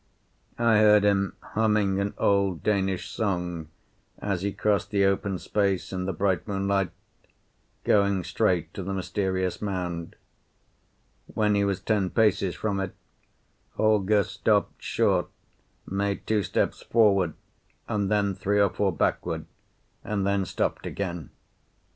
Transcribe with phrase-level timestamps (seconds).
[0.57, 3.67] I heard him humming an old Danish song
[4.17, 6.89] as he crossed the open space in the bright moonlight,
[7.83, 10.15] going straight to the mysterious mound.
[11.31, 12.95] When he was ten paces from it,
[13.75, 15.27] Holger stopped short,
[15.85, 17.35] made two steps forward,
[17.87, 19.45] and then three or four backward,
[20.03, 21.29] and then stopped again.